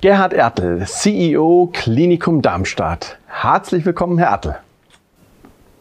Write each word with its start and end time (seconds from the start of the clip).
Gerhard 0.00 0.32
Ertel, 0.32 0.86
CEO 0.86 1.70
Klinikum 1.72 2.40
Darmstadt. 2.40 3.18
Herzlich 3.26 3.84
willkommen, 3.84 4.16
Herr 4.18 4.28
Ertel. 4.28 4.54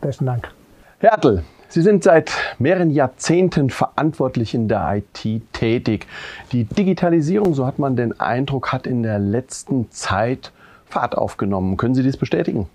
Besten 0.02 0.26
Dank. 0.26 0.50
Herr 0.98 1.12
Ertel, 1.12 1.44
Sie 1.70 1.84
sind 1.84 2.04
seit 2.04 2.32
mehreren 2.58 2.90
Jahrzehnten 2.90 3.70
verantwortlich 3.70 4.56
in 4.56 4.68
der 4.68 5.04
IT 5.04 5.54
tätig. 5.54 6.08
Die 6.52 6.64
Digitalisierung, 6.64 7.54
so 7.54 7.68
hat 7.68 7.78
man 7.78 7.96
den 7.96 8.20
Eindruck, 8.20 8.74
hat 8.74 8.88
in 8.88 9.04
der 9.04 9.20
letzten 9.20 9.92
Zeit 9.92 10.52
Fahrt 10.88 11.16
aufgenommen. 11.16 11.78
Können 11.78 11.94
Sie 11.94 12.02
dies 12.02 12.18
bestätigen? 12.18 12.68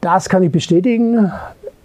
Das 0.00 0.28
kann 0.28 0.42
ich 0.42 0.50
bestätigen. 0.50 1.30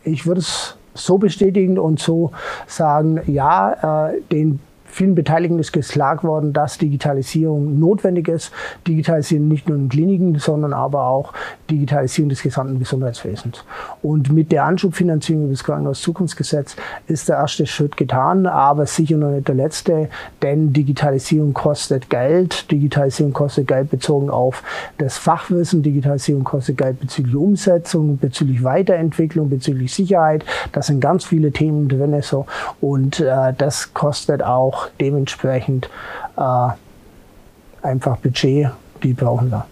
Ich 0.04 0.26
würde 0.26 0.40
es 0.40 0.76
so 0.96 1.20
bestätigen 1.20 1.78
und 1.78 2.00
so 2.00 2.32
sagen, 2.66 3.22
ja, 3.28 4.10
äh, 4.10 4.22
den 4.32 4.60
vielen 4.92 5.16
Beteiligten 5.16 5.60
ist 5.60 5.72
geklagt 5.72 6.24
worden, 6.24 6.54
dass 6.54 6.78
Digitalisierung 6.78 7.80
notwendig 7.80 8.28
ist. 8.28 8.52
Digitalisierung 8.88 9.48
nicht 9.48 9.68
nur 9.68 9.78
in 9.78 9.90
Kliniken, 9.90 10.38
sondern 10.38 10.74
aber 10.74 11.06
auch 11.08 11.34
Digitalisierung 11.70 12.30
des 12.30 12.44
gesamten 12.44 12.80
Gesundheitswesens. 12.80 13.64
Und 14.02 14.32
mit 14.32 14.52
der 14.52 14.66
Anschubfinanzierung 14.66 15.44
über 15.44 15.54
das 15.54 15.64
Krankenhauszukunftsgesetz 15.64 16.76
ist 17.08 17.30
der 17.30 17.38
erste 17.38 17.66
Schritt 17.66 17.98
getan, 17.98 18.46
aber 18.46 18.86
sicher 18.86 19.18
noch 19.18 19.32
nicht 19.32 19.48
der 19.48 19.56
letzte, 19.56 20.10
denn 20.42 20.74
Digitalisierung 20.74 21.54
kostet 21.54 22.10
Geld. 22.10 22.70
Digitalisierung 22.72 23.34
kostet 23.34 23.68
Geld 23.68 23.90
bezogen 23.90 24.30
auf 24.30 24.64
das 24.98 25.18
Fachwissen. 25.18 25.84
Digitalisierung 25.84 26.44
kostet 26.44 26.78
Geld 26.78 27.00
bezüglich 27.00 27.36
Umsetzung, 27.36 28.18
bezüglich 28.18 28.64
Weiterentwicklung, 28.64 29.50
bezüglich 29.50 29.94
Sicherheit. 29.94 30.44
Das 30.72 30.88
sind 30.88 31.00
ganz 31.00 31.26
viele 31.26 31.52
Themen 31.52 31.88
drin. 31.88 32.20
So. 32.22 32.46
Und 32.82 33.20
äh, 33.20 33.54
das 33.58 33.94
kostet 33.94 34.44
auch 34.44 34.81
dementsprechend 35.00 35.90
äh, 36.38 36.68
einfach 37.82 38.18
Budget, 38.18 38.72
die 39.04 39.14
brauchen 39.14 39.50
wir. 39.52 39.66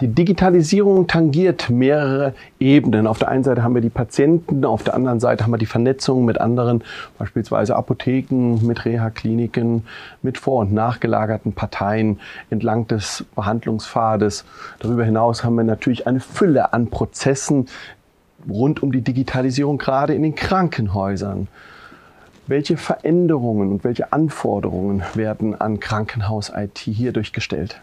Die 0.00 0.06
Digitalisierung 0.06 1.08
tangiert 1.08 1.70
mehrere 1.70 2.32
Ebenen. 2.60 3.08
Auf 3.08 3.18
der 3.18 3.28
einen 3.28 3.42
Seite 3.42 3.64
haben 3.64 3.74
wir 3.74 3.82
die 3.82 3.90
Patienten, 3.90 4.64
auf 4.64 4.84
der 4.84 4.94
anderen 4.94 5.18
Seite 5.18 5.42
haben 5.42 5.50
wir 5.50 5.58
die 5.58 5.66
Vernetzung 5.66 6.24
mit 6.24 6.40
anderen, 6.40 6.84
beispielsweise 7.18 7.74
Apotheken, 7.74 8.60
mit 8.64 8.84
Reha-Kliniken, 8.84 9.84
mit 10.22 10.38
vor- 10.38 10.60
und 10.60 10.72
nachgelagerten 10.72 11.52
Parteien 11.52 12.20
entlang 12.48 12.86
des 12.86 13.24
Behandlungspfades. 13.34 14.44
Darüber 14.78 15.04
hinaus 15.04 15.42
haben 15.42 15.56
wir 15.56 15.64
natürlich 15.64 16.06
eine 16.06 16.20
Fülle 16.20 16.72
an 16.72 16.90
Prozessen 16.90 17.66
rund 18.48 18.80
um 18.84 18.92
die 18.92 19.02
Digitalisierung, 19.02 19.78
gerade 19.78 20.14
in 20.14 20.22
den 20.22 20.36
Krankenhäusern. 20.36 21.48
Welche 22.48 22.78
Veränderungen 22.78 23.70
und 23.70 23.84
welche 23.84 24.10
Anforderungen 24.10 25.02
werden 25.12 25.54
an 25.60 25.80
Krankenhaus-IT 25.80 26.78
hierdurch 26.78 27.34
gestellt? 27.34 27.78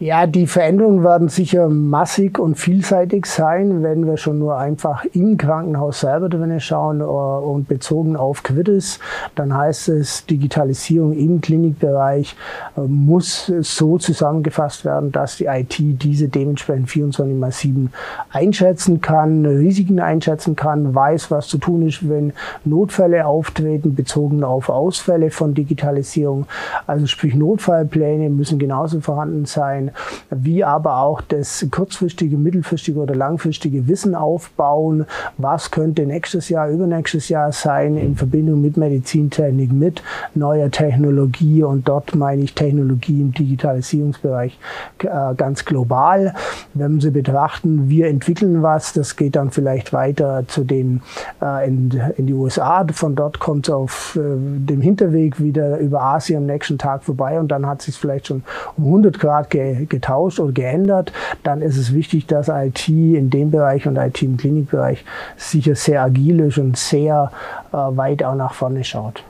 Ja, 0.00 0.26
die 0.26 0.48
Veränderungen 0.48 1.04
werden 1.04 1.28
sicher 1.28 1.68
massig 1.68 2.40
und 2.40 2.56
vielseitig 2.56 3.26
sein, 3.26 3.84
wenn 3.84 4.04
wir 4.06 4.16
schon 4.16 4.40
nur 4.40 4.58
einfach 4.58 5.04
im 5.12 5.36
Krankenhaus 5.36 6.00
selber 6.00 6.28
drin 6.28 6.58
schauen 6.58 7.00
äh, 7.00 7.04
und 7.04 7.68
bezogen 7.68 8.16
auf 8.16 8.42
Quiddis, 8.42 8.98
dann 9.36 9.56
heißt 9.56 9.90
es, 9.90 10.26
Digitalisierung 10.26 11.12
im 11.12 11.40
Klinikbereich 11.40 12.34
äh, 12.76 12.80
muss 12.80 13.46
so 13.60 13.96
zusammengefasst 13.96 14.84
werden, 14.84 15.12
dass 15.12 15.36
die 15.36 15.46
IT 15.46 15.76
diese 15.78 16.26
dementsprechend 16.26 16.90
24 16.90 17.36
mal 17.36 17.52
7 17.52 17.92
einschätzen 18.30 19.00
kann, 19.00 19.46
Risiken 19.46 20.00
einschätzen 20.00 20.56
kann, 20.56 20.92
weiß, 20.92 21.30
was 21.30 21.46
zu 21.46 21.58
tun 21.58 21.86
ist, 21.86 22.08
wenn 22.08 22.32
Notfälle 22.64 23.26
auftreten, 23.26 23.94
bezogen 23.94 24.42
auf 24.42 24.70
Ausfälle 24.70 25.30
von 25.30 25.54
Digitalisierung. 25.54 26.46
Also 26.88 27.06
sprich 27.06 27.36
Notfallpläne 27.36 28.28
müssen 28.28 28.58
genauso 28.58 29.00
vorhanden 29.00 29.44
sein, 29.44 29.92
wie 30.30 30.64
aber 30.64 30.98
auch 30.98 31.20
das 31.20 31.66
kurzfristige, 31.70 32.36
mittelfristige 32.36 32.98
oder 32.98 33.14
langfristige 33.14 33.88
Wissen 33.88 34.14
aufbauen. 34.14 35.06
Was 35.38 35.70
könnte 35.70 36.06
nächstes 36.06 36.48
Jahr, 36.48 36.68
übernächstes 36.68 37.28
Jahr 37.28 37.52
sein 37.52 37.96
in 37.96 38.16
Verbindung 38.16 38.60
mit 38.60 38.76
Medizintechnik, 38.76 39.72
mit 39.72 40.02
neuer 40.34 40.70
Technologie 40.70 41.62
und 41.62 41.88
dort 41.88 42.14
meine 42.14 42.42
ich 42.42 42.54
Technologie 42.54 43.20
im 43.20 43.32
Digitalisierungsbereich 43.32 44.58
äh, 44.98 45.34
ganz 45.36 45.64
global. 45.64 46.34
Wenn 46.74 47.00
Sie 47.00 47.10
betrachten, 47.10 47.88
wir 47.88 48.08
entwickeln 48.08 48.62
was, 48.62 48.92
das 48.92 49.16
geht 49.16 49.36
dann 49.36 49.50
vielleicht 49.50 49.92
weiter 49.92 50.44
zu 50.46 50.64
den 50.64 51.02
äh, 51.40 51.66
in, 51.68 51.90
in, 52.16 52.26
die 52.26 52.34
USA. 52.34 52.86
Von 52.92 53.14
dort 53.14 53.38
kommt 53.38 53.68
es 53.68 53.74
auf 53.74 54.16
äh, 54.16 54.20
dem 54.20 54.80
Hinterweg 54.80 55.40
wieder 55.40 55.78
über 55.78 56.02
Asien 56.02 56.38
am 56.38 56.46
nächsten 56.46 56.78
Tag 56.78 57.04
vorbei 57.04 57.38
und 57.38 57.48
dann 57.48 57.66
hat 57.66 57.82
sich 57.82 57.96
vielleicht 57.96 58.28
schon 58.28 58.42
um 58.76 58.84
100 58.84 59.18
Grad 59.18 59.50
ge 59.74 59.86
getauscht 59.86 60.40
oder 60.40 60.52
geändert, 60.52 61.12
dann 61.42 61.62
ist 61.62 61.76
es 61.76 61.94
wichtig, 61.94 62.26
dass 62.26 62.48
IT 62.48 62.88
in 62.88 63.30
dem 63.30 63.50
Bereich 63.50 63.86
und 63.86 63.96
IT 63.96 64.22
im 64.22 64.36
Klinikbereich 64.36 65.04
sicher 65.36 65.74
sehr 65.74 66.02
agil 66.02 66.40
ist 66.40 66.58
und 66.58 66.76
sehr 66.76 67.30
äh, 67.72 67.76
weit 67.76 68.22
auch 68.22 68.34
nach 68.34 68.54
vorne 68.54 68.84
schaut. 68.84 69.22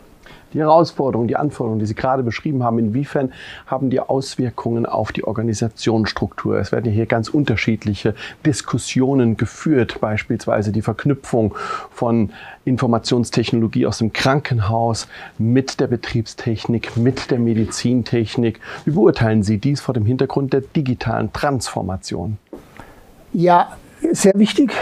Die 0.54 0.60
Herausforderungen, 0.60 1.26
die 1.26 1.36
Anforderungen, 1.36 1.80
die 1.80 1.86
Sie 1.86 1.94
gerade 1.94 2.22
beschrieben 2.22 2.62
haben, 2.62 2.78
inwiefern 2.78 3.32
haben 3.66 3.90
die 3.90 4.00
Auswirkungen 4.00 4.86
auf 4.86 5.10
die 5.10 5.24
Organisationsstruktur? 5.24 6.58
Es 6.58 6.70
werden 6.70 6.90
hier 6.90 7.06
ganz 7.06 7.28
unterschiedliche 7.28 8.14
Diskussionen 8.46 9.36
geführt, 9.36 10.00
beispielsweise 10.00 10.70
die 10.70 10.82
Verknüpfung 10.82 11.54
von 11.90 12.30
Informationstechnologie 12.64 13.86
aus 13.86 13.98
dem 13.98 14.12
Krankenhaus 14.12 15.08
mit 15.38 15.80
der 15.80 15.88
Betriebstechnik, 15.88 16.96
mit 16.96 17.32
der 17.32 17.40
Medizintechnik. 17.40 18.60
Wie 18.84 18.92
beurteilen 18.92 19.42
Sie 19.42 19.58
dies 19.58 19.80
vor 19.80 19.92
dem 19.92 20.06
Hintergrund 20.06 20.52
der 20.52 20.60
digitalen 20.60 21.32
Transformation? 21.32 22.38
Ja, 23.32 23.76
sehr 24.12 24.32
wichtig, 24.36 24.72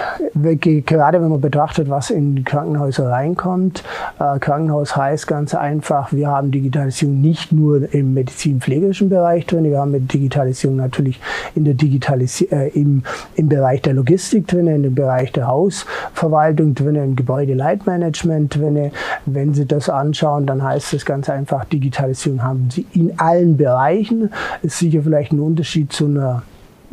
gerade 0.86 1.20
wenn 1.20 1.28
man 1.28 1.40
betrachtet, 1.40 1.88
was 1.88 2.10
in 2.10 2.44
Krankenhäuser 2.44 3.08
reinkommt. 3.08 3.82
Äh, 4.18 4.38
Krankenhaus 4.38 4.96
heißt 4.96 5.26
ganz 5.26 5.54
einfach, 5.54 6.12
wir 6.12 6.28
haben 6.28 6.50
Digitalisierung 6.50 7.20
nicht 7.20 7.52
nur 7.52 7.92
im 7.92 8.14
medizinpflegerischen 8.14 9.08
Bereich 9.08 9.46
drin, 9.46 9.64
wir 9.64 9.78
haben 9.78 10.06
Digitalisierung 10.08 10.76
natürlich 10.76 11.20
in 11.54 11.64
der 11.64 11.74
Digitalis 11.74 12.40
äh, 12.42 12.68
im, 12.68 13.02
im 13.36 13.48
Bereich 13.48 13.82
der 13.82 13.94
Logistik 13.94 14.46
drin, 14.46 14.66
in 14.66 14.82
dem 14.82 14.94
Bereich 14.94 15.32
der 15.32 15.46
Hausverwaltung 15.46 16.74
drin, 16.74 16.96
im 16.96 17.16
Gebäudeleitmanagement 17.16 18.54
drin. 18.54 18.90
Wenn 19.26 19.54
Sie 19.54 19.66
das 19.66 19.88
anschauen, 19.88 20.46
dann 20.46 20.62
heißt 20.62 20.94
es 20.94 21.04
ganz 21.04 21.28
einfach, 21.28 21.64
Digitalisierung 21.64 22.42
haben 22.42 22.68
Sie 22.70 22.86
in 22.92 23.18
allen 23.18 23.56
Bereichen. 23.56 24.30
Ist 24.62 24.78
sicher 24.78 25.02
vielleicht 25.02 25.32
ein 25.32 25.40
Unterschied 25.40 25.92
zu 25.92 26.06
einer 26.06 26.42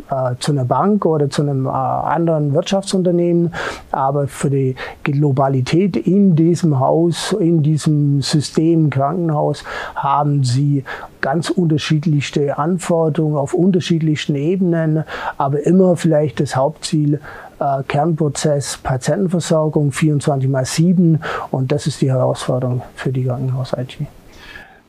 äh, 0.10 0.36
zu 0.40 0.52
einer 0.52 0.66
Bank 0.66 1.06
oder 1.06 1.30
zu 1.30 1.42
einem 1.42 1.66
äh, 1.66 1.70
anderen 1.70 2.54
Wirtschaftsunternehmen. 2.54 3.54
Aber 3.92 4.28
für 4.28 4.50
die 4.50 4.76
Globalität 5.04 5.96
in 5.96 6.36
diesem 6.36 6.80
Haus, 6.80 7.34
in 7.34 7.64
diesem 7.64 8.22
System 8.22 8.90
Krankenhaus 8.90 9.64
haben 9.96 10.44
sie 10.44 10.84
ganz 11.22 11.50
unterschiedlichste 11.50 12.58
Anforderungen 12.58 13.38
auf 13.38 13.54
unterschiedlichsten 13.54 14.36
Ebenen, 14.36 15.04
aber 15.38 15.66
immer 15.66 15.96
vielleicht 15.96 16.40
das 16.40 16.56
Hauptziel, 16.56 17.20
äh, 17.60 17.84
Kernprozess 17.88 18.78
Patientenversorgung 18.78 19.92
24 19.92 20.50
mal 20.50 20.66
7 20.66 21.20
und 21.52 21.72
das 21.72 21.88
ist 21.88 22.02
die 22.02 22.10
Herausforderung 22.10 22.82
für 22.96 23.12
die 23.12 23.26
Krankenhaus-IT. 23.26 23.98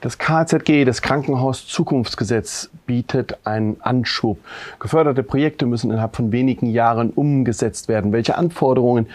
Das 0.01 0.17
KZG, 0.17 0.87
das 0.87 1.03
Krankenhaus-Zukunftsgesetz, 1.03 2.71
bietet 2.87 3.37
einen 3.45 3.77
Anschub. 3.83 4.39
Geförderte 4.79 5.23
Projekte 5.23 5.67
müssen 5.67 5.91
innerhalb 5.91 6.17
von 6.17 6.33
wenigen 6.33 6.67
Jahren 6.71 7.11
umgesetzt 7.11 7.89
werden. 7.89 8.11
Welche 8.11 8.39
Anforderungen 8.39 9.09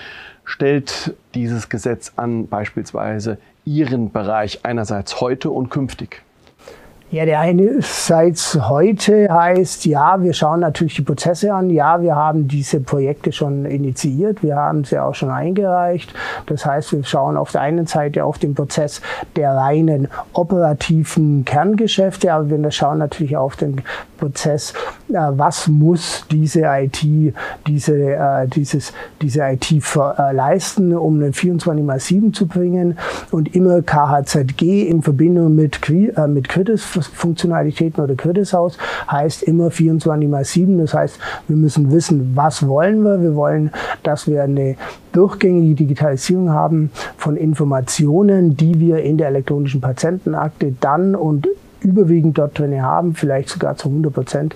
stellt 0.43 1.15
dieses 1.33 1.69
Gesetz 1.69 2.13
an 2.17 2.47
beispielsweise 2.47 3.39
Ihren 3.65 4.11
Bereich 4.11 4.59
einerseits 4.61 5.21
heute 5.21 5.49
und 5.49 5.69
künftig? 5.69 6.21
Ja, 7.15 7.23
der 7.23 7.39
einerseits 7.39 8.59
heute 8.67 9.33
heißt, 9.33 9.85
ja, 9.85 10.21
wir 10.21 10.33
schauen 10.33 10.59
natürlich 10.59 10.95
die 10.95 11.01
Prozesse 11.01 11.53
an. 11.53 11.69
Ja, 11.69 12.01
wir 12.01 12.13
haben 12.13 12.49
diese 12.49 12.81
Projekte 12.81 13.31
schon 13.31 13.63
initiiert. 13.63 14.43
Wir 14.43 14.57
haben 14.57 14.83
sie 14.83 14.99
auch 14.99 15.15
schon 15.15 15.31
eingereicht. 15.31 16.13
Das 16.47 16.65
heißt, 16.65 16.91
wir 16.91 17.05
schauen 17.05 17.37
auf 17.37 17.53
der 17.53 17.61
einen 17.61 17.87
Seite 17.87 18.25
auf 18.25 18.37
den 18.37 18.53
Prozess 18.53 19.01
der 19.37 19.55
reinen 19.55 20.09
operativen 20.33 21.45
Kerngeschäfte, 21.45 22.33
aber 22.33 22.49
wir 22.49 22.71
schauen 22.71 22.97
natürlich 22.97 23.37
auf 23.37 23.55
den 23.55 23.81
Prozess, 24.17 24.73
was 25.07 25.67
muss 25.67 26.25
diese 26.31 26.63
IT, 26.63 27.05
diese, 27.67 28.13
äh, 28.15 28.47
dieses, 28.47 28.93
diese 29.21 29.41
IT 29.41 29.71
äh, 29.71 30.33
leisten, 30.33 30.95
um 30.95 31.15
eine 31.15 31.33
24 31.33 31.87
x 31.87 32.05
7 32.05 32.33
zu 32.33 32.47
bringen 32.47 32.97
und 33.31 33.55
immer 33.55 33.81
KHZG 33.81 34.87
in 34.87 35.01
Verbindung 35.01 35.55
mit, 35.55 35.79
mit 36.27 36.49
Quiddis 36.49 36.83
Funktionalitäten 36.83 38.03
oder 38.03 38.15
Quiddis-Haus 38.15 38.77
heißt 39.09 39.43
immer 39.43 39.71
24 39.71 40.29
mal 40.29 40.43
7. 40.43 40.77
Das 40.79 40.93
heißt, 40.93 41.19
wir 41.47 41.55
müssen 41.55 41.91
wissen, 41.91 42.31
was 42.35 42.67
wollen 42.67 43.03
wir. 43.03 43.21
Wir 43.21 43.35
wollen, 43.35 43.71
dass 44.03 44.27
wir 44.27 44.43
eine 44.43 44.75
durchgängige 45.11 45.75
Digitalisierung 45.75 46.51
haben 46.51 46.91
von 47.17 47.37
Informationen, 47.37 48.57
die 48.57 48.79
wir 48.79 49.03
in 49.03 49.17
der 49.17 49.27
elektronischen 49.27 49.81
Patientenakte 49.81 50.73
dann 50.79 51.15
und 51.15 51.47
überwiegend 51.85 52.37
dort 52.37 52.57
drin 52.59 52.81
haben, 52.81 53.15
vielleicht 53.15 53.49
sogar 53.49 53.75
zu 53.75 53.89
100 53.89 54.13
Prozent 54.13 54.55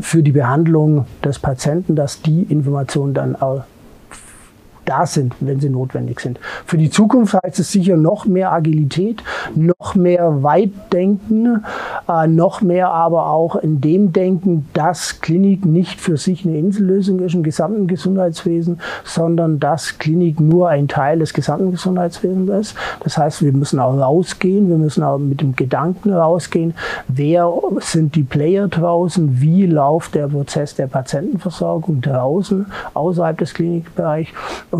für 0.00 0.22
die 0.22 0.32
Behandlung 0.32 1.06
des 1.24 1.38
Patienten, 1.38 1.96
dass 1.96 2.22
die 2.22 2.42
Informationen 2.42 3.14
dann 3.14 3.36
auch 3.36 3.64
da 4.90 5.06
sind, 5.06 5.36
wenn 5.38 5.60
sie 5.60 5.70
notwendig 5.70 6.18
sind. 6.18 6.40
Für 6.66 6.76
die 6.76 6.90
Zukunft 6.90 7.34
heißt 7.34 7.60
es 7.60 7.70
sicher 7.70 7.96
noch 7.96 8.26
mehr 8.26 8.50
Agilität, 8.50 9.22
noch 9.54 9.94
mehr 9.94 10.42
Weitdenken, 10.42 11.64
äh, 12.08 12.26
noch 12.26 12.60
mehr 12.60 12.88
aber 12.88 13.26
auch 13.26 13.54
in 13.54 13.80
dem 13.80 14.12
Denken, 14.12 14.66
dass 14.72 15.20
Klinik 15.20 15.64
nicht 15.64 16.00
für 16.00 16.16
sich 16.16 16.44
eine 16.44 16.58
Insellösung 16.58 17.20
ist 17.20 17.34
im 17.34 17.44
gesamten 17.44 17.86
Gesundheitswesen, 17.86 18.80
sondern 19.04 19.60
dass 19.60 19.98
Klinik 19.98 20.40
nur 20.40 20.68
ein 20.68 20.88
Teil 20.88 21.20
des 21.20 21.34
gesamten 21.34 21.70
Gesundheitswesens 21.70 22.50
ist. 22.50 22.74
Das 23.04 23.16
heißt, 23.16 23.44
wir 23.44 23.52
müssen 23.52 23.78
auch 23.78 23.96
rausgehen, 23.96 24.68
wir 24.68 24.78
müssen 24.78 25.04
auch 25.04 25.18
mit 25.18 25.40
dem 25.40 25.54
Gedanken 25.54 26.12
rausgehen, 26.12 26.74
wer 27.06 27.52
sind 27.78 28.16
die 28.16 28.24
Player 28.24 28.66
draußen, 28.66 29.40
wie 29.40 29.66
läuft 29.66 30.16
der 30.16 30.26
Prozess 30.26 30.74
der 30.74 30.88
Patientenversorgung 30.88 32.00
draußen, 32.00 32.66
außerhalb 32.94 33.38
des 33.38 33.54
Klinikbereichs 33.54 34.30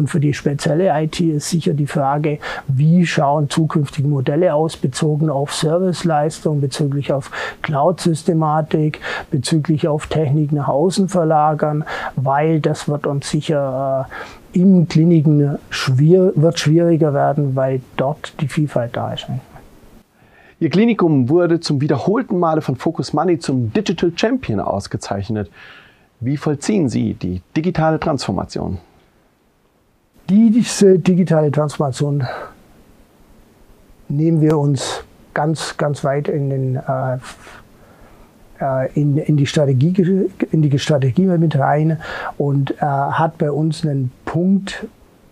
für 0.07 0.21
die 0.21 0.35
spezielle 0.35 0.91
IT 1.03 1.21
ist 1.21 1.51
sicher 1.51 1.75
die 1.75 1.87
Frage, 1.87 2.39
wie 2.69 3.07
schauen 3.07 3.51
zukünftige 3.51 4.09
Modelle 4.09 4.55
aus, 4.55 4.77
bezogen 4.77 5.31
auf 5.31 5.55
Serviceleistung, 5.55 6.61
bezüglich 6.61 7.13
auf 7.13 7.31
Cloud-Systematik, 7.63 9.01
bezüglich 9.31 9.89
auf 9.89 10.07
Technik 10.07 10.53
nach 10.53 10.69
außen 10.69 11.09
verlagern, 11.09 11.85
weil 12.17 12.61
das 12.61 12.89
wird 12.89 13.07
uns 13.07 13.31
sicher 13.31 14.07
äh, 14.09 14.59
in 14.59 14.89
Kliniken 14.89 15.59
schwier 15.71 16.33
wird 16.35 16.59
schwieriger 16.59 17.15
werden, 17.15 17.55
weil 17.55 17.81
dort 17.97 18.35
die 18.41 18.49
Vielfalt 18.49 18.97
da 18.97 19.13
ist. 19.13 19.27
Ihr 20.59 20.71
Klinikum 20.71 21.29
wurde 21.29 21.61
zum 21.61 21.81
wiederholten 21.81 22.39
Male 22.39 22.61
von 22.61 22.77
Focus 22.77 23.13
Money 23.13 23.39
zum 23.39 23.73
Digital 23.73 24.13
Champion 24.15 24.61
ausgezeichnet. 24.61 25.51
Wie 26.21 26.37
vollziehen 26.37 26.91
Sie 26.91 27.15
die 27.15 27.41
digitale 27.57 27.99
Transformation? 27.99 28.79
Diese 30.31 30.97
digitale 30.97 31.51
Transformation 31.51 32.25
nehmen 34.09 34.41
wir 34.41 34.57
uns 34.57 35.03
ganz, 35.35 35.77
ganz 35.77 36.05
weit 36.05 36.29
in, 36.29 36.51
den, 36.51 36.77
äh, 36.77 37.19
äh 38.61 38.93
in, 38.95 39.19
in, 39.19 39.37
die 39.37 39.47
Strategie, 39.47 40.31
in 40.53 40.63
die 40.63 40.79
Strategie 40.79 41.25
mit 41.25 41.59
rein 41.59 41.99
und 42.39 42.71
äh, 42.71 42.77
hat 42.85 43.39
bei 43.39 43.51
uns 43.51 43.85
einen 43.85 44.13
Punkt 44.25 44.87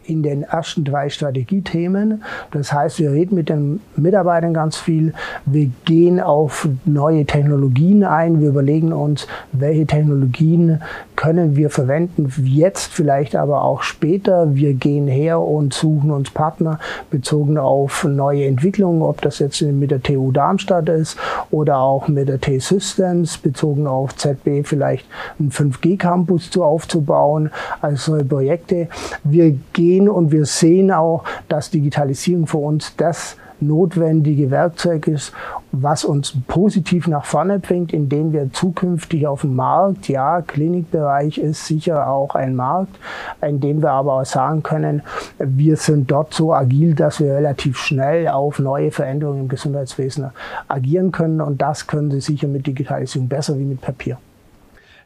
in 0.08 0.22
den 0.22 0.42
ersten 0.42 0.84
drei 0.84 1.08
Strategiethemen. 1.08 2.22
Das 2.50 2.72
heißt, 2.72 2.98
wir 2.98 3.12
reden 3.12 3.34
mit 3.34 3.48
den 3.48 3.80
Mitarbeitern 3.96 4.54
ganz 4.54 4.76
viel. 4.76 5.14
Wir 5.46 5.70
gehen 5.84 6.20
auf 6.20 6.68
neue 6.84 7.24
Technologien 7.24 8.04
ein. 8.04 8.40
Wir 8.40 8.50
überlegen 8.50 8.92
uns, 8.92 9.26
welche 9.52 9.86
Technologien 9.86 10.80
können 11.16 11.56
wir 11.56 11.68
verwenden, 11.68 12.32
jetzt 12.44 12.92
vielleicht 12.92 13.34
aber 13.34 13.64
auch 13.64 13.82
später. 13.82 14.54
Wir 14.54 14.74
gehen 14.74 15.08
her 15.08 15.40
und 15.40 15.74
suchen 15.74 16.12
uns 16.12 16.30
Partner 16.30 16.78
bezogen 17.10 17.58
auf 17.58 18.04
neue 18.04 18.46
Entwicklungen, 18.46 19.02
ob 19.02 19.20
das 19.22 19.40
jetzt 19.40 19.60
mit 19.62 19.90
der 19.90 20.00
TU 20.00 20.30
Darmstadt 20.30 20.88
ist 20.88 21.18
oder 21.50 21.78
auch 21.78 22.06
mit 22.06 22.28
der 22.28 22.40
T-Systems, 22.40 23.38
bezogen 23.38 23.88
auf 23.88 24.14
ZB 24.14 24.62
vielleicht 24.62 25.06
einen 25.40 25.50
5G-Campus 25.50 26.50
zu 26.52 26.62
aufzubauen, 26.62 27.50
also 27.80 28.12
neue 28.12 28.24
Projekte. 28.24 28.88
Wir 29.24 29.58
gehen 29.72 29.97
sehen 29.98 30.08
und 30.08 30.32
wir 30.32 30.44
sehen 30.44 30.90
auch, 30.90 31.24
dass 31.48 31.70
Digitalisierung 31.70 32.46
für 32.46 32.58
uns 32.58 32.94
das 32.96 33.36
notwendige 33.60 34.52
Werkzeug 34.52 35.08
ist, 35.08 35.32
was 35.72 36.04
uns 36.04 36.32
positiv 36.46 37.08
nach 37.08 37.24
vorne 37.24 37.58
bringt, 37.58 37.92
indem 37.92 38.32
wir 38.32 38.52
zukünftig 38.52 39.26
auf 39.26 39.40
dem 39.40 39.56
Markt, 39.56 40.08
ja, 40.08 40.42
Klinikbereich 40.42 41.38
ist 41.38 41.66
sicher 41.66 42.08
auch 42.08 42.36
ein 42.36 42.54
Markt, 42.54 42.96
in 43.42 43.58
dem 43.58 43.82
wir 43.82 43.90
aber 43.90 44.12
auch 44.12 44.24
sagen 44.24 44.62
können, 44.62 45.02
wir 45.40 45.76
sind 45.76 46.08
dort 46.08 46.34
so 46.34 46.54
agil, 46.54 46.94
dass 46.94 47.18
wir 47.18 47.34
relativ 47.34 47.78
schnell 47.78 48.28
auf 48.28 48.60
neue 48.60 48.92
Veränderungen 48.92 49.40
im 49.40 49.48
Gesundheitswesen 49.48 50.30
agieren 50.68 51.10
können 51.10 51.40
und 51.40 51.60
das 51.60 51.88
können 51.88 52.12
Sie 52.12 52.20
sicher 52.20 52.46
mit 52.46 52.64
Digitalisierung 52.64 53.28
besser 53.28 53.58
wie 53.58 53.64
mit 53.64 53.80
Papier. 53.80 54.18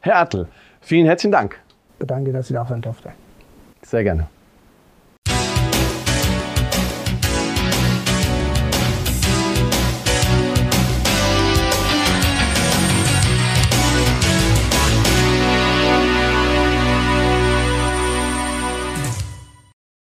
Herr 0.01 0.13
Ertl, 0.13 0.45
vielen 0.79 1.07
herzlichen 1.07 1.31
Dank. 1.31 1.59
Bedanke, 1.97 2.31
dass 2.31 2.49
Sie 2.49 2.53
da 2.53 2.67
sein 2.67 2.81
durften. 2.81 3.09
Sehr 3.81 4.03
gerne. 4.03 4.27